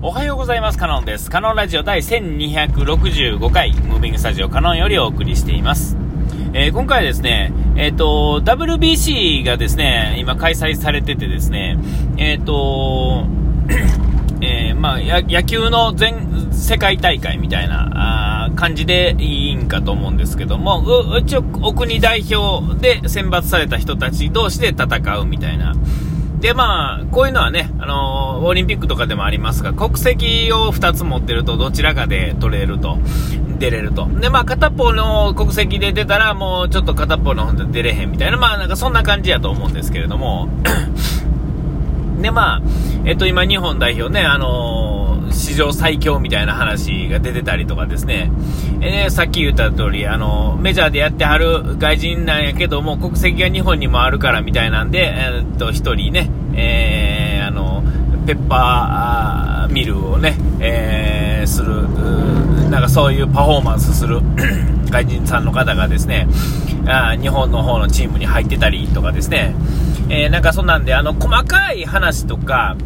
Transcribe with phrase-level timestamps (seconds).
[0.00, 0.78] おはようございます。
[0.78, 1.28] カノンです。
[1.28, 5.96] カノンラジオ第1265回、ムービングスタジオカノンよりお送りしています。
[6.52, 11.80] えー、今回はですね、えっ、ー、と、WBC がですね、今開催されててですね、
[12.16, 13.26] えっ、 ー、と、
[14.40, 20.80] えまあ、野球の全世界大会みたいな感じでいいんかと思うんですけども、
[21.16, 25.74] う一応、お国代表で選抜された人たち同士で戦うみたいな、
[26.40, 32.98] で、まあ、こういうのはね、あのー、オリンピックとかでもありますが、国籍を2つ持ってるとどちらかで取れると、
[33.58, 34.06] 出れると。
[34.06, 40.48] で、まあ、片方の国籍で出たら、もうちょっと片方の方で出れへんみたいな、まあ、なんかそんな感じやと思うんですけれども、
[42.22, 42.62] で、まあ、
[43.04, 44.77] えっと、今、日本代表ね、あのー、
[45.32, 48.30] 史上最強みたいな話が出てたりとかですね、
[48.80, 57.82] えー、さっき言った通り、あの、メジャーでやってはる外人なんやけども、国籍が日本にもあるからみたいなんで、えー、っと、一人ね、えー、あの、
[58.26, 61.88] ペッパーミルをね、えー、する、
[62.70, 64.20] なんかそういうパフォーマンスする
[64.90, 66.28] 外人さんの方がですね、
[66.86, 69.54] あ日本の方のチームに入ってたりとかですね、
[70.10, 72.76] えー、なんかそんなんで、あの、細かい話とか、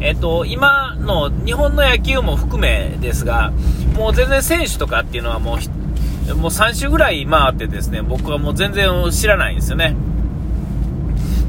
[0.00, 3.52] えっ、と、今の日本の野球も含めですが、
[3.94, 5.58] もう全然選手とかっていうのはも
[6.28, 9.94] う、もう3週ぐらい回ってですね、僕はもう全然知らないんですよね。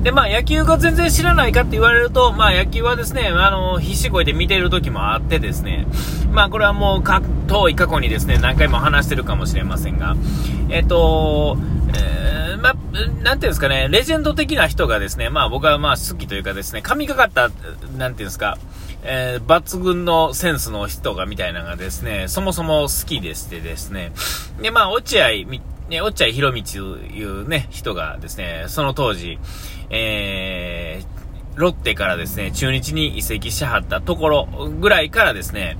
[0.03, 5.85] で、まあ野球が全然知らないかって言われると、まあ野球はですね、あの、必死こいて見ている時もあってですね、
[6.31, 10.15] まあこれはもうか、遠い過去にですね、何回も話してるかもしれませんが、
[10.69, 11.57] えっ、と、
[11.93, 12.73] えー、まあ、
[13.23, 17.49] なんていうんですかね、レジェンド的な人がですね、まあ僕はまあ好きというかですね、神がかった、
[17.97, 18.57] なんていうんですか、
[19.03, 24.11] えー、抜群のセンスの人がみたいなのがですね、そもそも好きでしてですね、
[24.61, 25.29] で、まあ落合、
[25.89, 29.39] ね、落合博満というね、人がですね、その当時、
[29.89, 31.21] えー、
[31.59, 34.45] ロッテからですね、中日に移籍しはったところ
[34.79, 35.77] ぐらいからですね、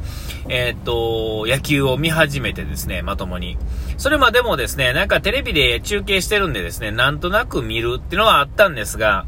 [0.50, 3.58] えー、っと、野球を見始めてですね、まともに。
[4.02, 9.28] それまでもですね、なんかテレビで中継してるんでですね、なんとなく見るっていうのはあったんですが、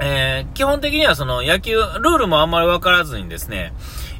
[0.00, 3.72] えー、基本的にはその野球、ルールもあんまりわからずにですね、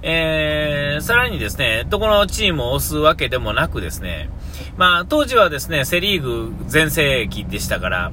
[0.03, 4.31] えー、さらにですね、どこのチームを押すわけでもなくですね、
[4.77, 8.13] まあ、当時はですね、セリーグ全盛期でしたから、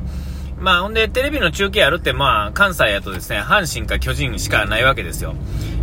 [0.59, 5.33] まあ、ほんで、テレビの中継やるって、まあ、関西やとですね、阪神か巨人しかないわけですよ。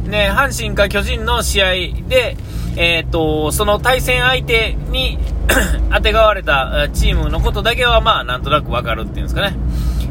[0.05, 1.73] で、阪神か巨人の試合
[2.09, 2.37] で、
[2.77, 5.19] えっ、と、その対戦相手に
[5.93, 9.57] 当てがわれたチームのことだけは、まあ、なんとなくわかるっていうんですかね。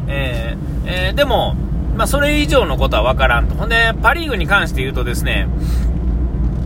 [0.08, 1.56] えー、えー、でも、
[1.96, 3.54] まあ、それ以上のことはわからんと。
[3.54, 5.48] ほんで、パリーグに関して言うとですね、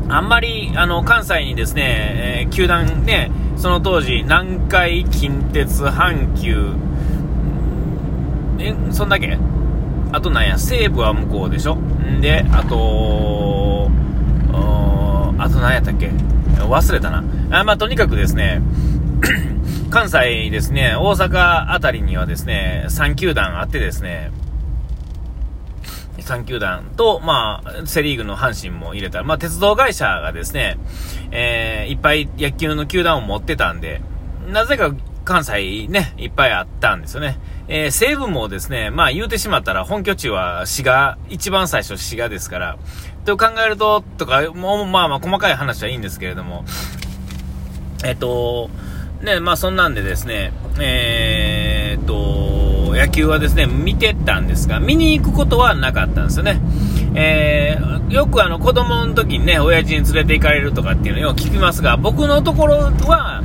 [0.09, 6.73] あんまり、あの、関西にですね、えー、球団ね、その当時、南海、近鉄、阪急、
[8.59, 9.39] え、そんだけ
[10.13, 11.75] あとなんや、西武は向こうでしょ？
[11.77, 13.91] んで、あと、
[15.39, 16.09] あと何やったっけ？
[16.09, 17.25] 忘れたな。
[17.51, 18.61] あまあ、とにかくですね、
[19.91, 24.31] 関西ですね、大阪あたりにはですね、3球団あってですね、
[26.19, 30.77] 3球団と、まあ、セリーグの阪神も入れた、まあ、鉄道会社がですね、
[31.31, 34.03] えー、いっぱい野球の球団を持ってたんで、
[34.53, 34.91] なぜか
[35.29, 37.39] 関西ね、いっぱいあったんですよね。
[37.69, 42.79] えー、西武もですね、まあ言うてしまったら本拠地は滋賀、一番最初滋賀ですから、
[43.27, 46.65] と考えると、とか、もうまあまあ細かい話はいいんですけれども、
[48.07, 48.71] えっ、ー、と、
[49.23, 50.51] ね、まあそんなんでですね、
[50.81, 56.59] えー、っと、野球はですね、見てたんですが、見に行くことはなかったんですよね。
[57.15, 63.43] えー、よくあの子供の時にね、親父に連れて行かれるとかっていうのをよく聞きますが、僕のところは、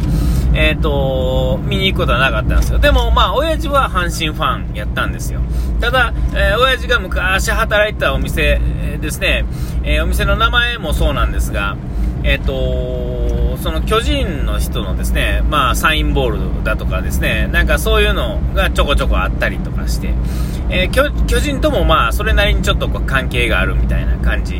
[0.53, 2.79] えっ、ー、と、見に行くことはなかったんですよ。
[2.79, 5.41] でも、まあ、親父は阪神ファンやったんですよ。
[5.79, 8.61] ただ、えー、親父が昔働いてたお店
[9.01, 9.45] ですね、
[9.83, 11.75] えー、お店の名前もそうなんですが、
[12.23, 20.13] えっ、ー、と、その巨人の人のですね、まあ、サインボールだとかですね、なんかそういうのがちょこちょこあったりとかして、
[20.69, 21.09] え、巨
[21.39, 24.55] 人ともまあ、それなりにちょっとこう関係があるみたいな感じ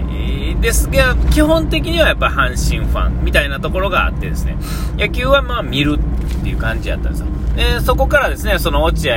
[0.64, 4.56] ですが、基本的にはやっぱ阪神ファンみたいなところがあってですね、
[4.98, 7.28] 野球はまあ見るっていう感じやったんですよ。
[7.58, 9.16] で、そこからですね、その落合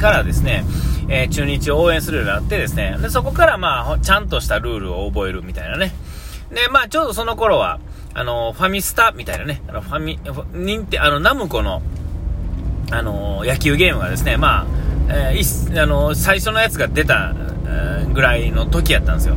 [0.00, 0.64] からですね、
[1.08, 5.92] えー、中日を応援するようになってですね、で、そこからまあ、ちゃんとしたルールを覚えるみたいなね。
[6.50, 7.80] で、まあ、ちょうどその頃は、
[8.14, 10.18] あの、ファミスタみたいなね、あの、ファミ、
[10.54, 11.82] 認定、あの、ナムコの、
[12.90, 14.66] あの、野球ゲームがですね、まあ、
[15.10, 17.34] えー、あの、最初のやつが出た、
[18.14, 19.36] ぐらいの時やったんですよ。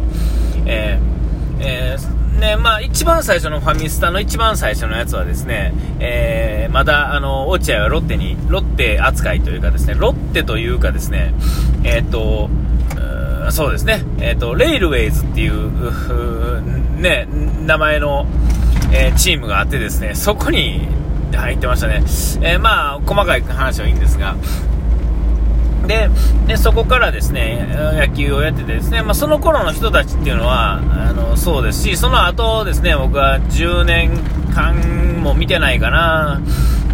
[0.66, 1.21] えー、
[1.62, 11.34] えー、ね、まあ、一番最初のファミスタの一番最初のやつはですね、えー、まだ、あの、落合はロッテに、ロッテ扱いというかですね、ロッテというかですね、
[11.84, 12.50] えっ、と、
[13.52, 17.28] そうですね、えっ、ー、と、レイルウェイズっていう、ね、
[17.66, 18.26] 名前の、
[18.92, 20.88] えー、チームがあってですね、そこに
[21.34, 22.02] 入ってましたね。
[22.42, 24.36] えー、まあ、細かい話はいいんですが、
[25.88, 26.10] で
[26.48, 34.12] でそこからですね野球をやっててですね、まあ、その頃の人たちっていうのはあのそうですしその後ですね僕は10年
[34.54, 34.76] 間
[35.22, 36.42] も見てないかな。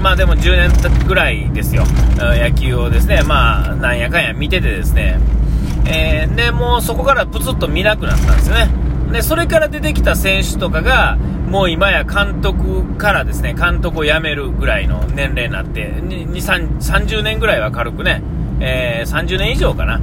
[0.01, 1.83] まあでも10年ぐらいですよ。
[2.17, 5.19] 野球をですねまあなんやかんや見ててですね、
[5.87, 8.69] えー、でもうそこからプツッと見なくなったんですよね。
[9.11, 11.17] でそれから出てきた選手とかが
[11.49, 16.27] もう今や監督からですね監督を辞めるぐらいの年齢になって2
[16.79, 18.21] 30年ぐらいは軽くね
[18.59, 19.99] えー、30年以上かな、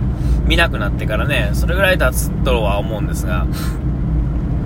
[0.47, 3.47] 見なくなってからね、それぐらい経つとは思うんですが、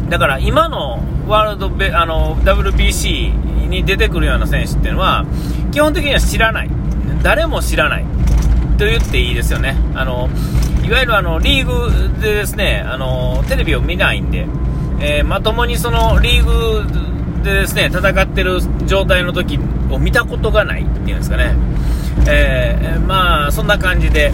[0.08, 5.26] だから今のワールドベあの WBC に出てくるような選手っていうのは、
[5.73, 6.70] 基本的には知らない、
[7.23, 8.05] 誰も知らない。
[8.79, 9.76] と言っていいですよね。
[9.94, 10.31] あの
[10.87, 14.46] いわゆるあのリーグでですねあのテレビを見ないんで、
[15.00, 17.07] えー、まともにそのリーグ
[17.49, 19.59] でですね戦ってる状態の時
[19.91, 21.55] を見たことがないっていうんですかね。
[22.29, 24.33] えー、まあ、そんな感じで、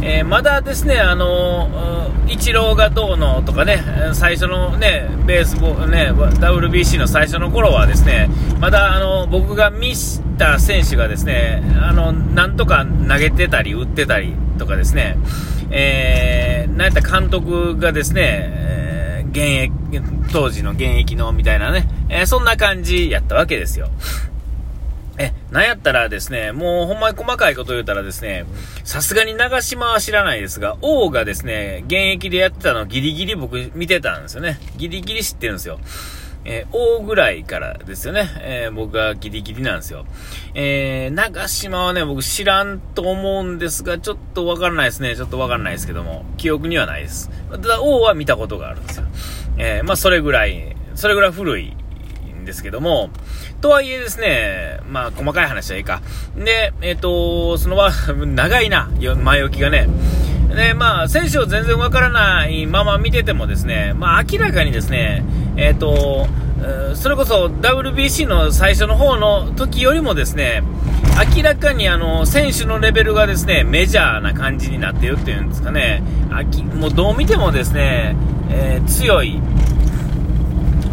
[0.00, 3.82] えー、まだですね、あのイチローがどうのとかね、
[4.14, 15.18] 最初のね、ベースボール、ね、WBC の最初の頃はですね、まだあの僕が見した選手がですね、あの、なんとか投げてたり、打ってたりとかですね、
[15.70, 18.85] えー、なんやった監督がですね、
[19.36, 20.02] 現役、
[20.32, 23.90] 当時の現役のみたいなね、えー、そんな感じやったわけですよ。
[25.18, 28.46] え、なんやったらですね、もうほんまに細かいこと言うたらですね、
[28.82, 34.58] さすがに長島は知らないですが、王がですね、現役でやってたのギリギリ僕見てたんですよね。
[34.78, 35.80] ギリギリ知ってるんですよ。
[36.48, 38.28] えー、王ぐらいからですよね。
[38.38, 40.06] えー、僕がギリギリなんですよ。
[40.54, 45.16] えー、長島はね、僕知らんと思うんですが、ちょっとわからないですね。
[45.16, 47.30] ちょっとわからないですけども、記憶にはないです。
[47.50, 49.06] ただ、王は見たことがあるんですよ。
[49.58, 51.74] えまあ、それぐらい、それぐらい古い
[52.40, 53.10] んですけども、
[53.60, 56.00] とはいえですね、まあ、細かい話はいいか。
[56.36, 57.90] で、えっ、と、そのは、
[58.24, 58.88] 長いな、
[59.22, 59.88] 前置きがね。
[60.54, 65.24] で、まあ、選手を全然わからないまま見ててもですね、まあ、明らかにですね、
[65.56, 66.26] えっ、ー、と、
[66.94, 70.62] それこそ WBC の最初の方の時よりもですね、
[71.36, 76.02] 明らかにあの、選手のレベルがですね、メジャーな感じになっているっていうんですかね、
[76.74, 78.16] もうどう見てもですね、
[78.50, 79.40] えー、強い、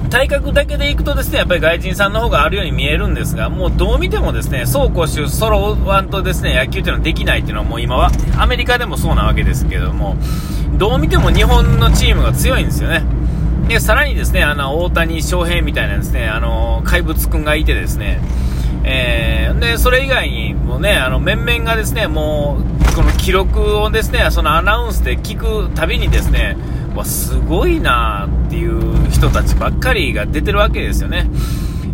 [0.10, 10.16] 体格だけでいくとですね、やっぱり外人さんの方があるように見えるんですが、もうどう見てもですね、走攻守揃わんとですね、野球っていうのはできないっていうのはもう今は、アメリカでもそうなわけですけれども、
[10.78, 13.04] どう見ても日本のチームが強いんですよね。
[13.68, 18.20] で、さらにですね、あの、大谷翔平みたいなですね、あの、怪物くんがいてですね、
[18.84, 26.58] えー、で、それ以外にもね、あの、面々がですね、もう、この記録をですね、そのアナウンスで聞くたびにですね、
[26.96, 31.30] わ、すごいなっていう人たちばっかりが出てるわけですよね。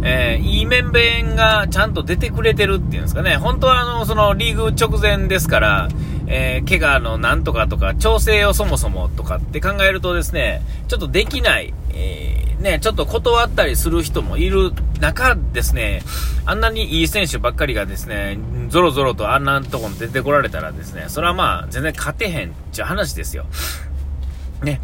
[0.02, 3.38] えー、いい面々がちゃんと出てくれてるっていうんですかね。
[3.38, 5.90] 本当はあの、そのリーグ直前ですから、
[6.30, 16.04] えー、怪我のなんとかとか、調整をそもそもとかって考えるとですね、ちょっとできない、えー、ね、ちょっと断ったりする人もいる中ですね、
[16.46, 18.38] あんなにいい選手ばっかりがですね、
[18.70, 23.46] ぞろぞろとあんなとこに出てこられたらですね、それはまあ、全然勝てへんっていう話ですよ。
[24.64, 24.82] ね。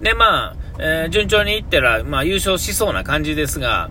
[0.00, 3.90] で、まあ、えー、順調にいったら、まあ、優勝しそうな感じですが、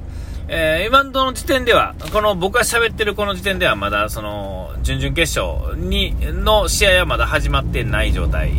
[0.49, 8.53] えー、今の時点では、この僕が喋ってるこの時点ではまだその準々決勝にの試合はまだ始まってない状態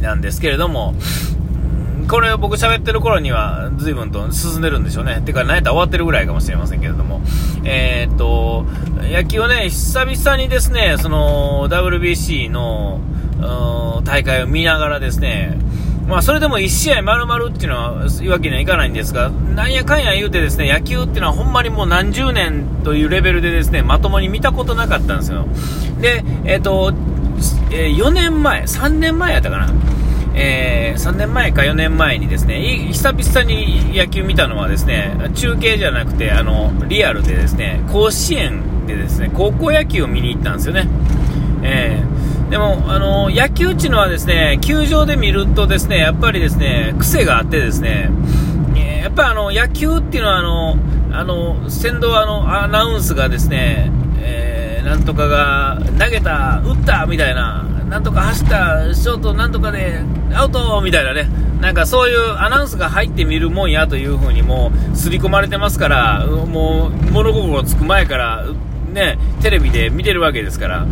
[0.00, 0.94] なんですけれども、
[2.08, 5.20] これを僕喋ってる頃には随分と進んでるんでしょうね。
[5.24, 7.20] てか、何やったら終わってるぐらいかもしれませんけれども。
[7.64, 8.64] えー、っと、
[9.02, 13.00] 野球をね、久々にですね、その WBC の
[14.04, 15.58] 大会を見ながらですね、
[16.06, 25.46] まあ、それでも1試合丸々っていうのは言うわけにはいかないんですが、なんやかんや言うてですね、野球っていうのはほんまにもう何十年というレベルでですね、まともに見たことなかったんですよ。
[26.00, 26.92] で、えっ、ー、と、
[27.70, 29.68] 4年前、3年前やったかな。
[30.34, 32.58] えー、3年前か4年前にですね、
[32.90, 40.88] 久々に野球見たのはですね、中継じゃなくて、あの、リアルでですね、甲子園でですね、高校野球を見に行ったんですよね。
[42.52, 48.10] でも、あの野球っていうのはですね、球場で見るとですね、やっぱりですね、癖があってですね、
[48.76, 50.76] えやっぱあの、野球っていうのはあの、
[51.12, 60.02] あの、先導あの、アナウンスがですね、えー、なんとかが投げた、打ったみたいな、なんとか走った、ショートなんとかで
[60.34, 61.30] アウトみたいなね、
[61.62, 68.44] なんかそういうアナウンスが入ってみるもんやという風にもう刷り込まれてますから、もう物心つく前から
[68.92, 70.86] ね、テレビで見てるわけですから、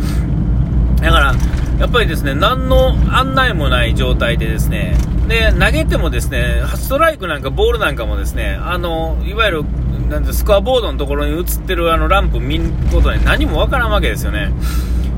[1.01, 1.33] だから、
[1.79, 4.95] やっぱりですね、何の案内もない状態でですね、
[5.27, 9.65] で、投げてもですね、ストライクなんかボールなんかもですね、あの、いわゆる、
[10.09, 14.51] なんスコアボードのところに映ってるあのランプ見ることに何もわからんわけですよね。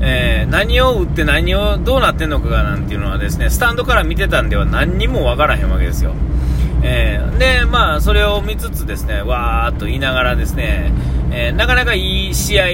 [0.00, 6.14] えー、何を打って何をどうなってんのかなんていうのはですね、スタンドから見てたんでは何にもわからへんわけですよ。
[6.82, 10.92] えー、で、まあ、それを見つつですね、わーっと言いながらですね、
[11.32, 12.72] えー、なかなかいい試合、え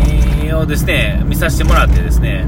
[0.00, 0.11] ー、
[0.54, 2.46] をですね、見させてもらってですね、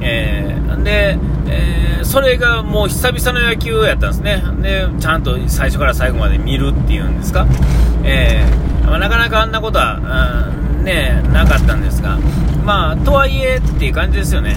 [0.00, 4.42] えー、で、えー、それがもう久々の野球やったんですね。
[4.60, 7.46] で、ちゃんと最初から最後まで見るっていうんですか。
[8.04, 12.18] えー、まあ、なかなかあんなことは、うんね、なかったんですが、
[12.64, 14.56] まあ、とはいえっていう感じですよね。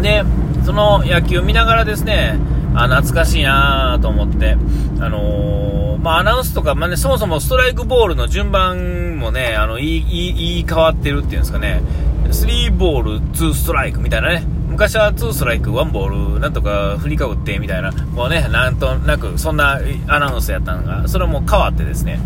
[0.00, 0.24] で、
[0.64, 2.38] その野球を見ながらですね、
[2.74, 4.56] あ、懐かしいなと思って、
[5.00, 11.82] あのー、まあ、アナウンスとか、まあね、そもそもストライクボールの順番もね、あの、言い、言い変わってるっていうんですかね、
[12.26, 22.20] 3ボール、2ストライクみたいなね、昔は2ストライク、1ボール、なんとか振りかぶってみたいな、こうね、なんとなく、そんなアナウンスやったのが、それも変わってですね、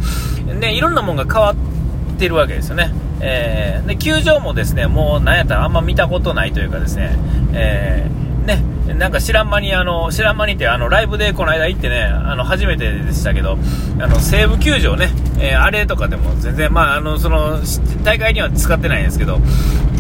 [0.61, 2.93] で、いろんなもんが変わってるわけですよね。
[3.21, 7.17] えー、で、球場もですね、もうなんやったらあんま見たことないというかですね、
[7.55, 8.13] えー、
[8.47, 8.63] ね、
[8.95, 13.59] なんか知らん間に、あの、知らん間にってあの、ライブでこの間行ってね、あの、初めてでしたけど、
[14.01, 17.61] あの、西武球場ね、えー、あれとかでも全然、まあ、あの、その、
[18.03, 19.39] 大会には使ってないんですけど、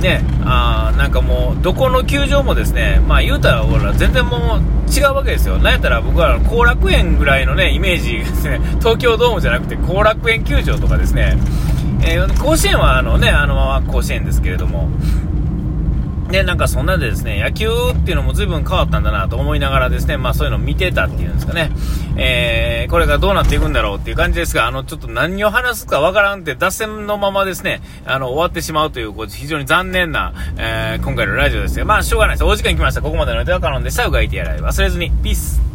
[0.02, 5.58] ね、あなんかもう、どこの球場もですね、まあ言うたら、ほら、全然もう違うわけですよ。
[5.58, 11.38] なんやったら僕は後楽園ぐらいのね、イメージですね、 東京ドームじゃなくて後楽園球場とかですね、
[12.02, 14.90] えー、甲子園はあのね、あのまま甲子園ですけれども、
[16.30, 21.70] で、なんかそんなでですね、野球っていうのも随分変わったんだなと思いながらですね、まあそういうのを見てたっていうんですかね、
[22.16, 32.44] えー、これがどうなっていくんだろうっていう感じですが、あの、ちょっと何を話すかわからんって脱線のままですね、あの、終わってしまうという、こう非常に残念な、えー、今回のラジオですが、まあしょうがないです。
[32.44, 33.02] お時間来ました。
[33.02, 34.06] ここまでの予定は可能でした。
[34.06, 35.10] うがいてやらい忘れずに。
[35.22, 35.71] ピース。